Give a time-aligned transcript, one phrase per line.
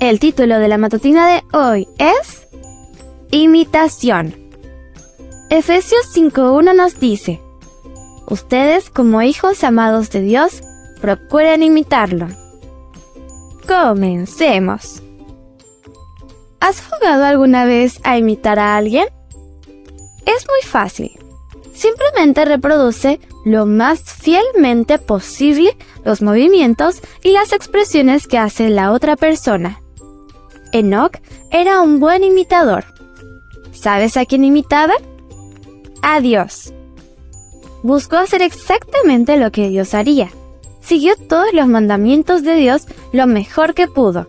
[0.00, 2.46] El título de la matutina de hoy es
[3.32, 4.32] Imitación.
[5.50, 7.40] Efesios 5.1 nos dice,
[8.28, 10.62] Ustedes como hijos amados de Dios,
[11.00, 12.28] procuren imitarlo.
[13.66, 15.02] Comencemos.
[16.60, 19.08] ¿Has jugado alguna vez a imitar a alguien?
[20.26, 21.18] Es muy fácil.
[21.74, 29.16] Simplemente reproduce lo más fielmente posible los movimientos y las expresiones que hace la otra
[29.16, 29.80] persona.
[30.72, 31.18] Enoch
[31.50, 32.84] era un buen imitador.
[33.72, 34.94] ¿Sabes a quién imitaba?
[36.02, 36.72] A Dios.
[37.82, 40.30] Buscó hacer exactamente lo que Dios haría.
[40.80, 44.26] Siguió todos los mandamientos de Dios lo mejor que pudo.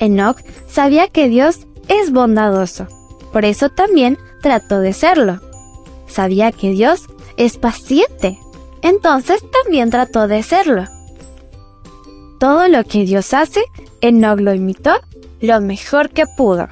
[0.00, 2.86] Enoch sabía que Dios es bondadoso,
[3.32, 5.40] por eso también trató de serlo.
[6.06, 7.06] Sabía que Dios
[7.36, 8.38] es paciente,
[8.82, 10.84] entonces también trató de serlo.
[12.38, 13.62] Todo lo que Dios hace,
[14.00, 15.00] Enoch lo imitó
[15.40, 16.68] lo mejor que pudo.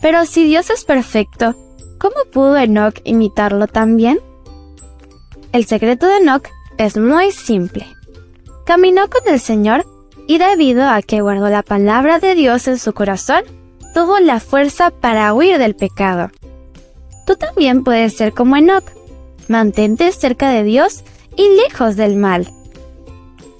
[0.00, 1.54] Pero si Dios es perfecto,
[1.98, 4.20] ¿cómo pudo Enoch imitarlo también?
[5.52, 7.86] El secreto de Enoch es muy simple.
[8.66, 9.86] Caminó con el Señor
[10.26, 13.44] y debido a que guardó la palabra de Dios en su corazón,
[13.94, 16.30] tuvo la fuerza para huir del pecado.
[17.26, 18.84] Tú también puedes ser como Enoch.
[19.48, 21.04] Mantente cerca de Dios
[21.36, 22.48] y lejos del mal.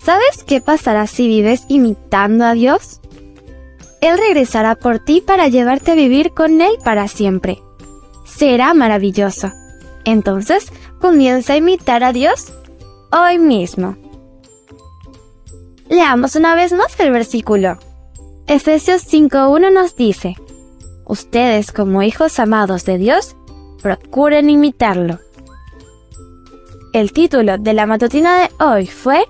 [0.02, 3.00] ¿Sabes qué pasará si vives imitando a Dios?
[4.05, 7.62] Él regresará por ti para llevarte a vivir con Él para siempre.
[8.27, 9.50] Será maravilloso.
[10.04, 10.70] Entonces,
[11.00, 12.53] comienza a imitar a Dios
[13.10, 13.97] hoy mismo.
[15.88, 17.78] Leamos una vez más el versículo.
[18.47, 20.36] Efesios 5.1 nos dice,
[21.06, 23.36] Ustedes como hijos amados de Dios,
[23.81, 25.19] procuren imitarlo.
[26.92, 29.26] El título de la matutina de hoy fue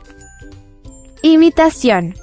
[1.23, 2.17] Imitación.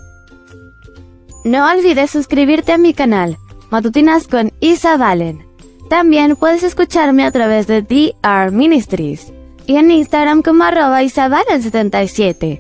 [1.43, 3.37] No olvides suscribirte a mi canal,
[3.71, 5.43] Matutinas con Isa Valen.
[5.89, 9.33] También puedes escucharme a través de DR Ministries
[9.65, 12.59] y en Instagram como arroba isavalen77.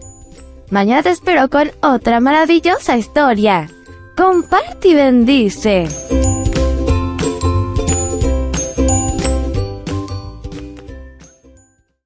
[0.71, 3.69] Mañana te espero con otra maravillosa historia.
[4.17, 5.87] Comparte y bendice.